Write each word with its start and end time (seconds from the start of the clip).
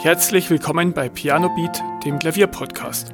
Herzlich 0.00 0.48
willkommen 0.48 0.92
bei 0.92 1.08
Piano 1.08 1.52
Beat, 1.56 1.82
dem 2.04 2.20
Klavierpodcast. 2.20 3.12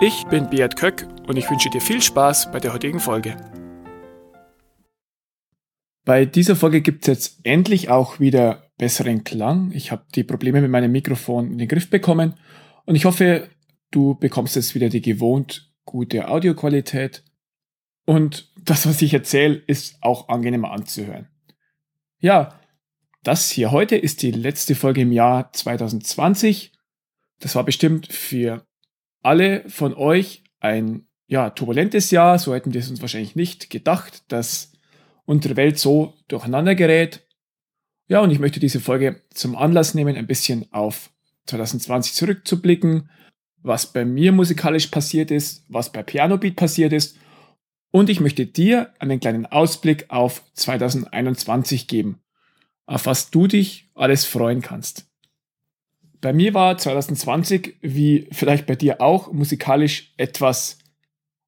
Ich 0.00 0.24
bin 0.28 0.48
Beat 0.48 0.74
Köck 0.74 1.06
und 1.28 1.36
ich 1.36 1.50
wünsche 1.50 1.68
dir 1.68 1.82
viel 1.82 2.00
Spaß 2.00 2.50
bei 2.52 2.58
der 2.58 2.72
heutigen 2.72 3.00
Folge. 3.00 3.36
Bei 6.06 6.24
dieser 6.24 6.56
Folge 6.56 6.80
gibt 6.80 7.02
es 7.02 7.08
jetzt 7.08 7.40
endlich 7.44 7.90
auch 7.90 8.18
wieder 8.18 8.70
besseren 8.78 9.24
Klang. 9.24 9.72
Ich 9.72 9.92
habe 9.92 10.06
die 10.14 10.24
Probleme 10.24 10.62
mit 10.62 10.70
meinem 10.70 10.90
Mikrofon 10.90 11.52
in 11.52 11.58
den 11.58 11.68
Griff 11.68 11.90
bekommen 11.90 12.32
und 12.86 12.94
ich 12.94 13.04
hoffe, 13.04 13.50
du 13.90 14.14
bekommst 14.14 14.56
jetzt 14.56 14.74
wieder 14.74 14.88
die 14.88 15.02
gewohnt 15.02 15.70
gute 15.84 16.28
Audioqualität 16.28 17.24
und 18.06 18.50
das, 18.64 18.86
was 18.86 19.02
ich 19.02 19.12
erzähle, 19.12 19.56
ist 19.66 20.02
auch 20.02 20.30
angenehmer 20.30 20.70
anzuhören. 20.72 21.28
Ja, 22.20 22.58
das 23.26 23.50
hier 23.50 23.72
heute 23.72 23.96
ist 23.96 24.22
die 24.22 24.30
letzte 24.30 24.76
Folge 24.76 25.00
im 25.00 25.10
Jahr 25.10 25.52
2020. 25.52 26.72
Das 27.40 27.56
war 27.56 27.64
bestimmt 27.64 28.12
für 28.12 28.64
alle 29.20 29.68
von 29.68 29.94
euch 29.94 30.44
ein 30.60 31.08
ja, 31.26 31.50
turbulentes 31.50 32.12
Jahr. 32.12 32.38
So 32.38 32.54
hätten 32.54 32.72
wir 32.72 32.80
es 32.80 32.88
uns 32.88 33.00
wahrscheinlich 33.00 33.34
nicht 33.34 33.68
gedacht, 33.68 34.22
dass 34.28 34.70
unsere 35.24 35.56
Welt 35.56 35.76
so 35.76 36.14
durcheinander 36.28 36.76
gerät. 36.76 37.26
Ja, 38.06 38.20
und 38.20 38.30
ich 38.30 38.38
möchte 38.38 38.60
diese 38.60 38.78
Folge 38.78 39.22
zum 39.30 39.56
Anlass 39.56 39.94
nehmen, 39.94 40.14
ein 40.14 40.28
bisschen 40.28 40.72
auf 40.72 41.10
2020 41.46 42.14
zurückzublicken, 42.14 43.10
was 43.60 43.92
bei 43.92 44.04
mir 44.04 44.30
musikalisch 44.30 44.86
passiert 44.86 45.32
ist, 45.32 45.64
was 45.68 45.90
bei 45.90 46.04
Piano 46.04 46.38
Beat 46.38 46.54
passiert 46.54 46.92
ist. 46.92 47.18
Und 47.90 48.08
ich 48.08 48.20
möchte 48.20 48.46
dir 48.46 48.92
einen 49.00 49.18
kleinen 49.18 49.46
Ausblick 49.46 50.06
auf 50.10 50.44
2021 50.54 51.88
geben 51.88 52.20
auf 52.86 53.06
was 53.06 53.30
du 53.30 53.46
dich 53.46 53.90
alles 53.94 54.24
freuen 54.24 54.62
kannst. 54.62 55.06
Bei 56.20 56.32
mir 56.32 56.54
war 56.54 56.78
2020, 56.78 57.76
wie 57.82 58.28
vielleicht 58.32 58.66
bei 58.66 58.74
dir 58.74 59.00
auch, 59.00 59.32
musikalisch 59.32 60.14
etwas 60.16 60.78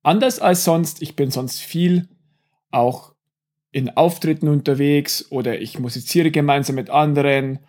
anders 0.03 0.41
als 0.41 0.65
sonst. 0.65 1.03
Ich 1.03 1.17
bin 1.17 1.31
sonst 1.31 1.61
viel 1.61 2.09
auch 2.71 3.15
in 3.71 3.91
Auftritten 3.91 4.49
unterwegs 4.49 5.31
oder 5.31 5.61
ich 5.61 5.79
musiziere 5.79 6.31
gemeinsam 6.31 6.77
mit 6.77 6.91
anderen 6.91 7.61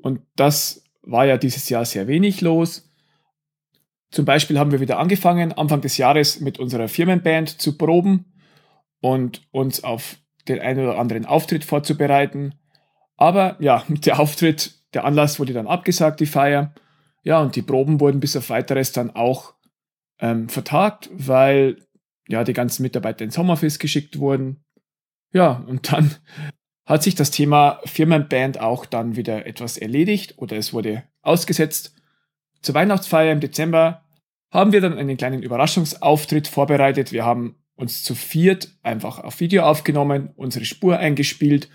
und 0.00 0.20
das 0.36 0.84
war 1.02 1.26
ja 1.26 1.38
dieses 1.38 1.68
Jahr 1.68 1.84
sehr 1.84 2.06
wenig 2.06 2.40
los. 2.40 2.90
Zum 4.10 4.24
Beispiel 4.24 4.58
haben 4.58 4.72
wir 4.72 4.80
wieder 4.80 4.98
angefangen, 4.98 5.52
Anfang 5.52 5.80
des 5.80 5.96
Jahres 5.96 6.40
mit 6.40 6.58
unserer 6.58 6.88
Firmenband 6.88 7.60
zu 7.60 7.76
proben 7.76 8.24
und 9.00 9.46
uns 9.50 9.84
auf 9.84 10.16
den 10.48 10.60
einen 10.60 10.84
oder 10.84 10.98
anderen 10.98 11.26
Auftritt 11.26 11.64
vorzubereiten. 11.64 12.54
Aber 13.18 13.56
ja, 13.60 13.84
der 13.88 14.18
Auftritt, 14.18 14.80
der 14.94 15.04
Anlass 15.04 15.38
wurde 15.38 15.52
dann 15.52 15.66
abgesagt, 15.66 16.20
die 16.20 16.26
Feier. 16.26 16.72
Ja, 17.22 17.42
und 17.42 17.56
die 17.56 17.62
Proben 17.62 18.00
wurden 18.00 18.20
bis 18.20 18.36
auf 18.36 18.48
weiteres 18.48 18.92
dann 18.92 19.10
auch 19.10 19.52
ähm, 20.20 20.48
vertagt, 20.48 21.10
weil 21.12 21.84
ja 22.26 22.44
die 22.44 22.54
ganzen 22.54 22.82
Mitarbeiter 22.82 23.24
ins 23.24 23.34
Sommerfest 23.34 23.80
geschickt 23.80 24.18
wurden. 24.18 24.64
Ja, 25.32 25.64
und 25.66 25.92
dann 25.92 26.14
hat 26.86 27.02
sich 27.02 27.14
das 27.14 27.30
Thema 27.30 27.80
Firmenband 27.84 28.60
auch 28.60 28.86
dann 28.86 29.16
wieder 29.16 29.44
etwas 29.46 29.76
erledigt 29.76 30.38
oder 30.38 30.56
es 30.56 30.72
wurde 30.72 31.04
ausgesetzt. 31.20 31.94
Zur 32.62 32.74
Weihnachtsfeier 32.74 33.32
im 33.32 33.40
Dezember 33.40 34.04
haben 34.50 34.72
wir 34.72 34.80
dann 34.80 34.96
einen 34.96 35.18
kleinen 35.18 35.42
Überraschungsauftritt 35.42 36.48
vorbereitet. 36.48 37.12
Wir 37.12 37.26
haben 37.26 37.56
uns 37.74 38.02
zu 38.02 38.14
viert 38.14 38.70
einfach 38.82 39.18
auf 39.18 39.40
Video 39.40 39.64
aufgenommen, 39.64 40.30
unsere 40.34 40.64
Spur 40.64 40.98
eingespielt 40.98 41.68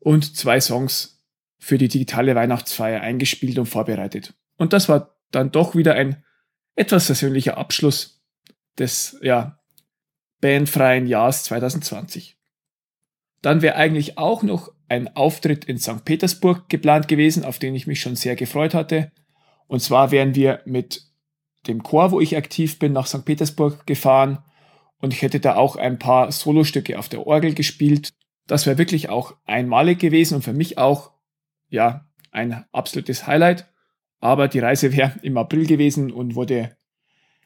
und 0.00 0.36
zwei 0.36 0.60
Songs 0.60 1.22
für 1.58 1.78
die 1.78 1.88
digitale 1.88 2.34
Weihnachtsfeier 2.34 3.00
eingespielt 3.00 3.58
und 3.58 3.66
vorbereitet. 3.66 4.34
Und 4.56 4.72
das 4.72 4.88
war 4.88 5.16
dann 5.30 5.52
doch 5.52 5.74
wieder 5.74 5.94
ein 5.94 6.24
etwas 6.74 7.06
persönlicher 7.06 7.58
Abschluss 7.58 8.22
des 8.78 9.18
ja, 9.22 9.60
bandfreien 10.40 11.06
Jahres 11.06 11.44
2020. 11.44 12.36
Dann 13.42 13.62
wäre 13.62 13.76
eigentlich 13.76 14.18
auch 14.18 14.42
noch 14.42 14.72
ein 14.88 15.14
Auftritt 15.16 15.64
in 15.66 15.78
St. 15.78 16.04
Petersburg 16.04 16.68
geplant 16.68 17.08
gewesen, 17.08 17.44
auf 17.44 17.58
den 17.58 17.74
ich 17.74 17.86
mich 17.86 18.00
schon 18.00 18.16
sehr 18.16 18.36
gefreut 18.36 18.74
hatte. 18.74 19.12
Und 19.66 19.80
zwar 19.80 20.10
wären 20.10 20.34
wir 20.34 20.62
mit 20.64 21.04
dem 21.66 21.82
Chor, 21.82 22.10
wo 22.10 22.20
ich 22.20 22.36
aktiv 22.36 22.78
bin, 22.78 22.92
nach 22.92 23.06
St. 23.06 23.24
Petersburg 23.24 23.86
gefahren 23.86 24.42
und 25.00 25.14
ich 25.14 25.22
hätte 25.22 25.40
da 25.40 25.56
auch 25.56 25.76
ein 25.76 25.98
paar 25.98 26.30
Solostücke 26.30 26.98
auf 26.98 27.08
der 27.08 27.26
Orgel 27.26 27.54
gespielt 27.54 28.12
das 28.50 28.66
wäre 28.66 28.78
wirklich 28.78 29.08
auch 29.08 29.36
einmalig 29.46 30.00
gewesen 30.00 30.34
und 30.34 30.42
für 30.42 30.52
mich 30.52 30.76
auch, 30.76 31.12
ja, 31.68 32.08
ein 32.32 32.64
absolutes 32.72 33.28
Highlight. 33.28 33.70
Aber 34.18 34.48
die 34.48 34.58
Reise 34.58 34.92
wäre 34.96 35.14
im 35.22 35.38
April 35.38 35.66
gewesen 35.66 36.10
und 36.10 36.34
wurde 36.34 36.76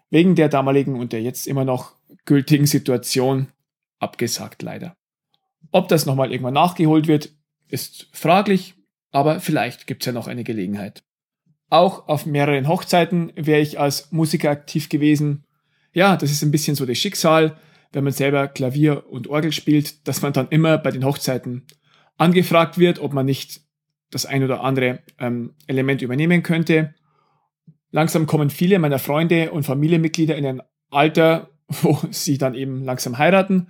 wegen 0.09 0.35
der 0.35 0.49
damaligen 0.49 0.99
und 0.99 1.13
der 1.13 1.21
jetzt 1.21 1.47
immer 1.47 1.67
noch 1.67 1.95
gültigen 2.25 2.67
Situation 2.67 3.49
abgesagt, 3.99 4.63
leider. 4.63 4.97
Ob 5.73 5.89
das 5.89 6.07
nochmal 6.07 6.33
irgendwann 6.33 6.55
nachgeholt 6.55 7.07
wird, 7.07 7.33
ist 7.69 8.09
fraglich, 8.13 8.75
aber 9.11 9.41
vielleicht 9.41 9.87
gibt 9.87 10.03
es 10.03 10.07
ja 10.07 10.13
noch 10.13 10.27
eine 10.27 10.45
Gelegenheit. 10.45 11.05
Auch 11.69 12.09
auf 12.09 12.25
mehreren 12.25 12.69
Hochzeiten 12.69 13.31
wäre 13.37 13.61
ich 13.61 13.79
als 13.79 14.11
Musiker 14.11 14.51
aktiv 14.51 14.89
gewesen. 14.89 15.45
Ja, 15.93 16.17
das 16.17 16.31
ist 16.31 16.43
ein 16.43 16.51
bisschen 16.51 16.77
so 16.77 16.87
das 16.87 16.97
Schicksal 16.97 17.59
wenn 17.95 18.05
man 18.05 18.13
selber 18.13 18.49
Klavier 18.49 19.09
und 19.09 19.29
Orgel 19.29 19.53
spielt, 19.53 20.07
dass 20.09 20.23
man 20.23 20.33
dann 20.33 20.49
immer 20.49 20.79
bei 20.79 20.91
den 20.91 21.05
Hochzeiten 21.05 21.67
angefragt 22.17 22.79
wird, 22.79 22.99
ob 22.99 23.13
man 23.13 23.27
nicht 23.27 23.61
das 24.11 24.27
ein 24.27 24.45
oder 24.45 24.63
andere 24.63 25.01
ähm, 25.19 25.55
Element 25.67 26.03
übernehmen 26.03 26.43
könnte. 26.43 26.95
Langsam 27.91 28.27
kommen 28.27 28.51
viele 28.51 28.79
meiner 28.79 28.99
Freunde 28.99 29.51
und 29.53 29.65
Familienmitglieder 29.65 30.37
in 30.37 30.47
ein 30.47 30.63
Alter, 30.91 31.51
wo 31.69 31.99
sie 32.11 32.39
dann 32.39 32.55
eben 32.55 32.83
langsam 32.83 33.19
heiraten. 33.19 33.69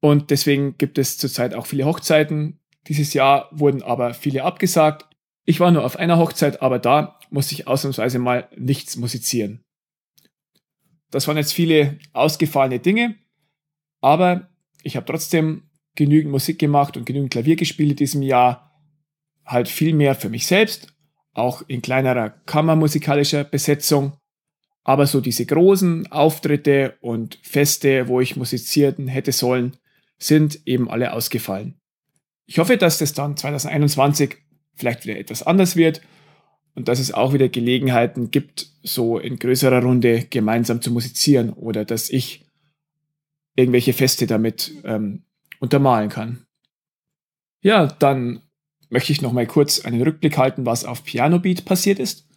Und 0.00 0.30
deswegen 0.30 0.78
gibt 0.78 0.98
es 0.98 1.18
zurzeit 1.18 1.54
auch 1.54 1.66
viele 1.66 1.84
Hochzeiten. 1.84 2.60
Dieses 2.88 3.14
Jahr 3.14 3.48
wurden 3.52 3.82
aber 3.82 4.14
viele 4.14 4.42
abgesagt. 4.42 5.06
Ich 5.44 5.60
war 5.60 5.70
nur 5.70 5.84
auf 5.84 5.96
einer 5.96 6.18
Hochzeit, 6.18 6.62
aber 6.62 6.78
da 6.78 7.18
musste 7.30 7.54
ich 7.54 7.68
ausnahmsweise 7.68 8.18
mal 8.18 8.48
nichts 8.56 8.96
musizieren. 8.96 9.64
Das 11.10 11.28
waren 11.28 11.36
jetzt 11.36 11.52
viele 11.52 11.98
ausgefallene 12.12 12.80
Dinge. 12.80 13.16
Aber 14.02 14.48
ich 14.82 14.96
habe 14.96 15.06
trotzdem 15.06 15.62
genügend 15.94 16.30
Musik 16.30 16.58
gemacht 16.58 16.96
und 16.98 17.06
genügend 17.06 17.30
Klavier 17.30 17.56
gespielt 17.56 17.92
in 17.92 17.96
diesem 17.96 18.22
Jahr. 18.22 18.70
Halt 19.46 19.68
viel 19.68 19.94
mehr 19.94 20.14
für 20.14 20.28
mich 20.28 20.46
selbst, 20.46 20.94
auch 21.32 21.62
in 21.66 21.80
kleinerer 21.80 22.30
kammermusikalischer 22.30 23.44
Besetzung. 23.44 24.12
Aber 24.84 25.06
so 25.06 25.20
diese 25.20 25.46
großen 25.46 26.10
Auftritte 26.10 26.96
und 27.00 27.38
Feste, 27.42 28.08
wo 28.08 28.20
ich 28.20 28.36
musizieren 28.36 29.08
hätte 29.08 29.32
sollen, 29.32 29.76
sind 30.18 30.66
eben 30.66 30.90
alle 30.90 31.12
ausgefallen. 31.12 31.80
Ich 32.46 32.58
hoffe, 32.58 32.76
dass 32.76 32.98
das 32.98 33.12
dann 33.12 33.36
2021 33.36 34.36
vielleicht 34.74 35.06
wieder 35.06 35.18
etwas 35.18 35.42
anders 35.42 35.76
wird 35.76 36.02
und 36.74 36.88
dass 36.88 36.98
es 36.98 37.12
auch 37.12 37.32
wieder 37.32 37.48
Gelegenheiten 37.48 38.30
gibt, 38.30 38.68
so 38.82 39.18
in 39.18 39.38
größerer 39.38 39.82
Runde 39.82 40.24
gemeinsam 40.24 40.80
zu 40.82 40.90
musizieren 40.90 41.50
oder 41.50 41.84
dass 41.84 42.10
ich 42.10 42.44
irgendwelche 43.54 43.92
Feste 43.92 44.26
damit 44.26 44.72
ähm, 44.84 45.24
untermalen 45.60 46.08
kann. 46.08 46.46
Ja, 47.60 47.86
dann 47.86 48.42
möchte 48.90 49.12
ich 49.12 49.22
noch 49.22 49.32
mal 49.32 49.46
kurz 49.46 49.84
einen 49.84 50.02
Rückblick 50.02 50.36
halten, 50.36 50.66
was 50.66 50.84
auf 50.84 51.04
Piano 51.04 51.38
Beat 51.38 51.64
passiert 51.64 51.98
ist. 51.98 52.28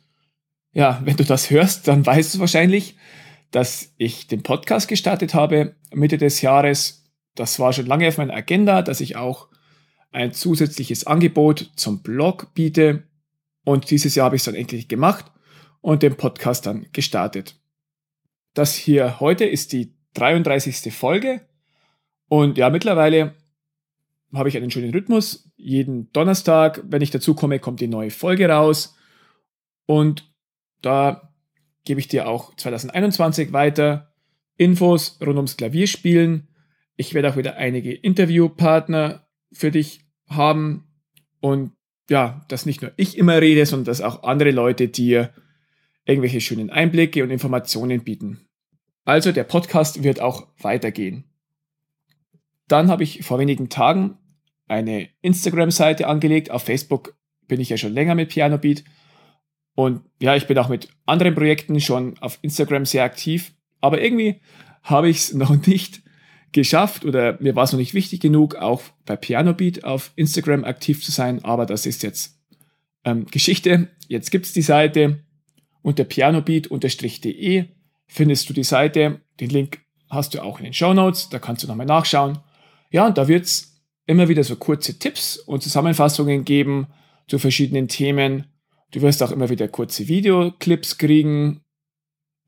Ja, 0.71 1.01
wenn 1.03 1.17
du 1.17 1.23
das 1.23 1.49
hörst, 1.49 1.87
dann 1.87 2.05
weißt 2.05 2.35
du 2.35 2.39
wahrscheinlich, 2.39 2.95
dass 3.51 3.93
ich 3.97 4.27
den 4.27 4.43
Podcast 4.43 4.87
gestartet 4.87 5.33
habe 5.33 5.75
Mitte 5.93 6.17
des 6.17 6.41
Jahres. 6.41 7.05
Das 7.35 7.59
war 7.59 7.73
schon 7.73 7.85
lange 7.85 8.07
auf 8.07 8.17
meiner 8.17 8.33
Agenda, 8.33 8.81
dass 8.81 9.01
ich 9.01 9.15
auch 9.15 9.47
ein 10.11 10.33
zusätzliches 10.33 11.07
Angebot 11.07 11.71
zum 11.75 12.01
Blog 12.01 12.53
biete. 12.53 13.03
Und 13.63 13.89
dieses 13.91 14.15
Jahr 14.15 14.25
habe 14.25 14.35
ich 14.35 14.41
es 14.41 14.45
dann 14.45 14.55
endlich 14.55 14.87
gemacht 14.87 15.25
und 15.81 16.03
den 16.03 16.15
Podcast 16.15 16.65
dann 16.65 16.87
gestartet. 16.93 17.59
Das 18.53 18.75
hier 18.75 19.19
heute 19.19 19.45
ist 19.45 19.73
die 19.73 19.94
33. 20.15 20.93
Folge. 20.93 21.41
Und 22.27 22.57
ja, 22.57 22.69
mittlerweile 22.69 23.35
habe 24.33 24.49
ich 24.49 24.57
einen 24.57 24.71
schönen 24.71 24.91
Rhythmus. 24.91 25.49
Jeden 25.55 26.11
Donnerstag, 26.11 26.81
wenn 26.85 27.01
ich 27.01 27.11
dazu 27.11 27.35
komme, 27.35 27.59
kommt 27.59 27.79
die 27.79 27.87
neue 27.87 28.11
Folge 28.11 28.49
raus. 28.49 28.95
Und 29.85 30.31
da 30.81 31.33
gebe 31.83 31.99
ich 31.99 32.07
dir 32.07 32.27
auch 32.27 32.55
2021 32.55 33.53
weiter 33.53 34.11
Infos 34.57 35.19
rund 35.21 35.37
ums 35.37 35.57
Klavierspielen. 35.57 36.47
Ich 36.97 37.13
werde 37.13 37.29
auch 37.29 37.37
wieder 37.37 37.57
einige 37.57 37.93
Interviewpartner 37.93 39.27
für 39.51 39.71
dich 39.71 40.01
haben. 40.27 40.87
Und 41.39 41.71
ja, 42.09 42.45
dass 42.47 42.65
nicht 42.65 42.81
nur 42.81 42.91
ich 42.97 43.17
immer 43.17 43.41
rede, 43.41 43.65
sondern 43.65 43.85
dass 43.85 44.01
auch 44.01 44.23
andere 44.23 44.51
Leute 44.51 44.87
dir 44.87 45.33
irgendwelche 46.05 46.41
schönen 46.41 46.69
Einblicke 46.69 47.23
und 47.23 47.31
Informationen 47.31 48.03
bieten. 48.03 48.47
Also 49.05 49.31
der 49.31 49.43
Podcast 49.43 50.03
wird 50.03 50.19
auch 50.19 50.47
weitergehen. 50.59 51.23
Dann 52.67 52.89
habe 52.89 53.03
ich 53.03 53.23
vor 53.23 53.39
wenigen 53.39 53.69
Tagen 53.69 54.17
eine 54.67 55.09
Instagram-Seite 55.21 56.07
angelegt. 56.07 56.49
Auf 56.49 56.63
Facebook 56.63 57.15
bin 57.47 57.61
ich 57.61 57.69
ja 57.69 57.77
schon 57.77 57.93
länger 57.93 58.15
mit 58.15 58.29
Piano 58.29 58.57
Beat. 58.57 58.83
Und 59.75 60.01
ja, 60.19 60.35
ich 60.35 60.47
bin 60.47 60.57
auch 60.57 60.69
mit 60.69 60.89
anderen 61.05 61.35
Projekten 61.35 61.79
schon 61.79 62.17
auf 62.19 62.39
Instagram 62.41 62.85
sehr 62.85 63.03
aktiv, 63.03 63.53
aber 63.81 64.01
irgendwie 64.01 64.41
habe 64.81 65.09
ich 65.09 65.17
es 65.17 65.33
noch 65.35 65.67
nicht 65.67 66.01
geschafft 66.51 67.03
oder 67.03 67.37
mir 67.41 67.55
war 67.55 67.65
es 67.65 67.73
noch 67.73 67.79
nicht 67.79 67.93
wichtig 67.93 68.21
genug, 68.21 68.55
auch 68.55 68.81
bei 69.05 69.17
Piano 69.17 69.53
Beat 69.53 69.83
auf 69.83 70.13
Instagram 70.15 70.63
aktiv 70.63 71.03
zu 71.03 71.11
sein, 71.11 71.43
aber 71.43 71.65
das 71.65 71.85
ist 71.85 72.01
jetzt 72.01 72.39
ähm, 73.03 73.25
Geschichte. 73.25 73.89
Jetzt 74.07 74.31
gibt 74.31 74.45
es 74.45 74.53
die 74.53 74.61
Seite 74.61 75.19
unter 75.81 76.05
pianobeat-de 76.05 77.65
findest 78.07 78.49
du 78.49 78.53
die 78.53 78.63
Seite. 78.63 79.21
Den 79.39 79.49
Link 79.49 79.81
hast 80.09 80.33
du 80.33 80.43
auch 80.43 80.59
in 80.59 80.65
den 80.65 80.73
Show 80.73 80.93
Notes, 80.93 81.29
da 81.29 81.39
kannst 81.39 81.63
du 81.63 81.67
nochmal 81.67 81.85
nachschauen. 81.85 82.39
Ja, 82.91 83.07
und 83.07 83.17
da 83.17 83.27
wird 83.27 83.45
es 83.45 83.81
immer 84.05 84.29
wieder 84.29 84.43
so 84.43 84.55
kurze 84.55 84.97
Tipps 84.99 85.37
und 85.37 85.63
Zusammenfassungen 85.63 86.45
geben 86.45 86.87
zu 87.27 87.39
verschiedenen 87.39 87.87
Themen. 87.87 88.45
Du 88.91 89.01
wirst 89.01 89.21
auch 89.23 89.31
immer 89.31 89.49
wieder 89.49 89.67
kurze 89.67 90.07
Videoclips 90.07 90.97
kriegen. 90.97 91.61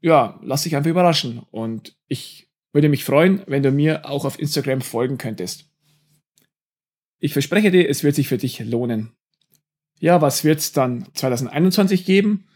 Ja, 0.01 0.39
lass 0.44 0.63
dich 0.63 0.75
einfach 0.75 0.89
überraschen. 0.89 1.42
Und 1.51 1.98
ich 2.07 2.50
würde 2.71 2.89
mich 2.89 3.04
freuen, 3.04 3.42
wenn 3.48 3.63
du 3.63 3.71
mir 3.71 4.09
auch 4.09 4.24
auf 4.24 4.39
Instagram 4.39 4.81
folgen 4.81 5.18
könntest. 5.18 5.65
Ich 7.19 7.33
verspreche 7.33 7.71
dir, 7.71 7.89
es 7.89 8.04
wird 8.04 8.15
sich 8.15 8.27
für 8.27 8.38
dich 8.38 8.59
lohnen. 8.59 9.12
Ja, 10.00 10.21
was 10.21 10.44
wird 10.44 10.59
es 10.59 10.71
dann 10.71 11.07
2021 11.15 12.06
geben? 12.06 12.48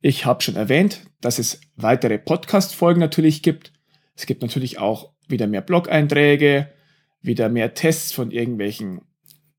Ich 0.00 0.24
habe 0.24 0.42
schon 0.42 0.56
erwähnt, 0.56 1.02
dass 1.20 1.38
es 1.38 1.60
weitere 1.76 2.18
Podcast-Folgen 2.18 3.00
natürlich 3.00 3.42
gibt. 3.42 3.72
Es 4.16 4.24
gibt 4.24 4.40
natürlich 4.40 4.78
auch 4.78 5.12
wieder 5.28 5.46
mehr 5.46 5.60
Blog-Einträge, 5.60 6.72
wieder 7.20 7.50
mehr 7.50 7.74
Tests 7.74 8.12
von 8.12 8.30
irgendwelchen 8.30 9.02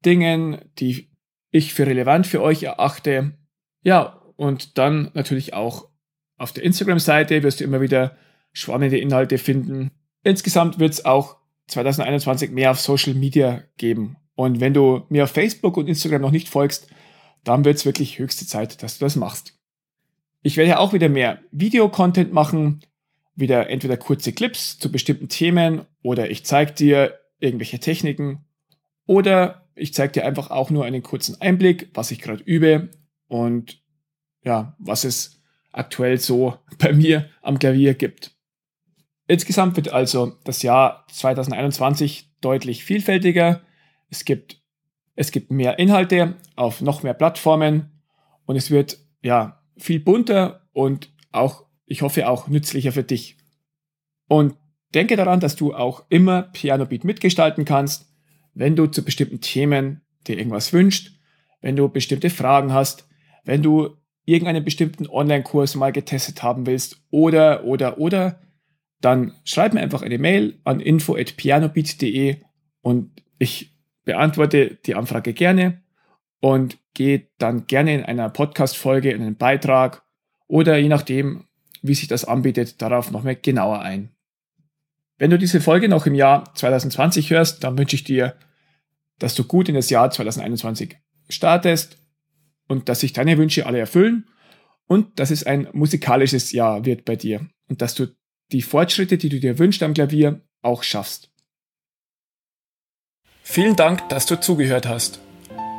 Dingen, 0.03 0.59
die 0.79 1.11
ich 1.51 1.73
für 1.73 1.85
relevant 1.85 2.25
für 2.25 2.41
euch 2.41 2.63
erachte. 2.63 3.37
Ja, 3.83 4.21
und 4.35 4.79
dann 4.79 5.11
natürlich 5.13 5.53
auch 5.53 5.89
auf 6.37 6.53
der 6.53 6.63
Instagram-Seite 6.63 7.43
wirst 7.43 7.59
du 7.59 7.63
immer 7.63 7.81
wieder 7.81 8.17
spannende 8.51 8.97
Inhalte 8.97 9.37
finden. 9.37 9.91
Insgesamt 10.23 10.79
wird 10.79 10.93
es 10.93 11.05
auch 11.05 11.37
2021 11.67 12.49
mehr 12.49 12.71
auf 12.71 12.79
Social 12.79 13.13
Media 13.13 13.63
geben. 13.77 14.17
Und 14.33 14.59
wenn 14.59 14.73
du 14.73 15.05
mir 15.09 15.25
auf 15.25 15.31
Facebook 15.31 15.77
und 15.77 15.87
Instagram 15.87 16.21
noch 16.21 16.31
nicht 16.31 16.49
folgst, 16.49 16.87
dann 17.43 17.63
wird 17.63 17.77
es 17.77 17.85
wirklich 17.85 18.17
höchste 18.17 18.47
Zeit, 18.47 18.81
dass 18.81 18.97
du 18.97 19.05
das 19.05 19.15
machst. 19.15 19.60
Ich 20.43 20.57
werde 20.57 20.71
ja 20.71 20.79
auch 20.79 20.93
wieder 20.93 21.09
mehr 21.09 21.39
Videocontent 21.51 22.33
machen, 22.33 22.81
wieder 23.35 23.69
entweder 23.69 23.97
kurze 23.97 24.33
Clips 24.33 24.79
zu 24.79 24.91
bestimmten 24.91 25.29
Themen 25.29 25.85
oder 26.01 26.29
ich 26.29 26.45
zeige 26.45 26.73
dir 26.73 27.19
irgendwelche 27.39 27.79
Techniken 27.79 28.45
oder 29.05 29.67
ich 29.75 29.93
zeige 29.93 30.13
dir 30.13 30.25
einfach 30.25 30.51
auch 30.51 30.69
nur 30.69 30.85
einen 30.85 31.03
kurzen 31.03 31.39
Einblick, 31.41 31.89
was 31.93 32.11
ich 32.11 32.21
gerade 32.21 32.43
übe 32.43 32.89
und 33.27 33.81
ja, 34.43 34.75
was 34.79 35.03
es 35.03 35.41
aktuell 35.71 36.19
so 36.19 36.57
bei 36.77 36.93
mir 36.93 37.29
am 37.41 37.59
Klavier 37.59 37.93
gibt. 37.93 38.35
Insgesamt 39.27 39.75
wird 39.77 39.93
also 39.93 40.37
das 40.43 40.61
Jahr 40.61 41.05
2021 41.11 42.31
deutlich 42.41 42.83
vielfältiger. 42.83 43.61
Es 44.09 44.25
gibt, 44.25 44.61
es 45.15 45.31
gibt 45.31 45.51
mehr 45.51 45.79
Inhalte 45.79 46.35
auf 46.55 46.81
noch 46.81 47.03
mehr 47.03 47.13
Plattformen 47.13 47.91
und 48.45 48.55
es 48.55 48.71
wird 48.71 48.97
ja 49.21 49.60
viel 49.81 49.99
bunter 49.99 50.67
und 50.73 51.11
auch, 51.31 51.65
ich 51.85 52.01
hoffe, 52.01 52.29
auch 52.29 52.47
nützlicher 52.47 52.91
für 52.91 53.03
dich. 53.03 53.37
Und 54.27 54.55
denke 54.93 55.15
daran, 55.15 55.39
dass 55.39 55.55
du 55.55 55.73
auch 55.73 56.05
immer 56.09 56.43
Piano 56.43 56.85
Beat 56.85 57.03
mitgestalten 57.03 57.65
kannst, 57.65 58.13
wenn 58.53 58.75
du 58.75 58.87
zu 58.87 59.03
bestimmten 59.03 59.41
Themen 59.41 60.01
dir 60.27 60.37
irgendwas 60.37 60.73
wünscht, 60.73 61.13
wenn 61.61 61.75
du 61.75 61.89
bestimmte 61.89 62.29
Fragen 62.29 62.73
hast, 62.73 63.07
wenn 63.43 63.63
du 63.63 63.97
irgendeinen 64.25 64.63
bestimmten 64.63 65.07
Online-Kurs 65.07 65.75
mal 65.75 65.91
getestet 65.91 66.43
haben 66.43 66.65
willst 66.65 67.01
oder, 67.09 67.63
oder, 67.63 67.97
oder, 67.97 68.41
dann 68.99 69.33
schreib 69.45 69.73
mir 69.73 69.81
einfach 69.81 70.03
eine 70.03 70.19
Mail 70.19 70.59
an 70.63 70.79
info.pianobeat.de 70.79 72.37
und 72.81 73.23
ich 73.39 73.75
beantworte 74.03 74.77
die 74.85 74.95
Anfrage 74.95 75.33
gerne 75.33 75.81
und 76.41 76.77
gehe 76.93 77.27
dann 77.37 77.67
gerne 77.67 77.93
in 77.93 78.03
einer 78.03 78.29
Podcast-Folge, 78.29 79.11
in 79.11 79.21
einen 79.21 79.37
Beitrag 79.37 80.03
oder 80.47 80.77
je 80.77 80.89
nachdem, 80.89 81.45
wie 81.81 81.93
sich 81.93 82.09
das 82.09 82.25
anbietet, 82.25 82.81
darauf 82.81 83.11
nochmal 83.11 83.37
genauer 83.37 83.79
ein. 83.79 84.09
Wenn 85.17 85.29
du 85.29 85.37
diese 85.37 85.61
Folge 85.61 85.87
noch 85.87 86.05
im 86.05 86.15
Jahr 86.15 86.53
2020 86.55 87.29
hörst, 87.29 87.63
dann 87.63 87.77
wünsche 87.77 87.95
ich 87.95 88.03
dir, 88.03 88.35
dass 89.19 89.35
du 89.35 89.43
gut 89.43 89.69
in 89.69 89.75
das 89.75 89.89
Jahr 89.89 90.09
2021 90.09 90.97
startest 91.29 91.97
und 92.67 92.89
dass 92.89 93.01
sich 93.01 93.13
deine 93.13 93.37
Wünsche 93.37 93.65
alle 93.65 93.79
erfüllen 93.79 94.27
und 94.87 95.19
dass 95.19 95.31
es 95.31 95.45
ein 95.45 95.67
musikalisches 95.73 96.51
Jahr 96.51 96.85
wird 96.85 97.05
bei 97.05 97.15
dir 97.15 97.47
und 97.69 97.81
dass 97.81 97.93
du 97.93 98.07
die 98.51 98.63
Fortschritte, 98.63 99.17
die 99.17 99.29
du 99.29 99.39
dir 99.39 99.59
wünschst 99.59 99.83
am 99.83 99.93
Klavier, 99.93 100.41
auch 100.61 100.83
schaffst. 100.83 101.31
Vielen 103.43 103.75
Dank, 103.75 104.09
dass 104.09 104.25
du 104.25 104.39
zugehört 104.39 104.87
hast. 104.87 105.19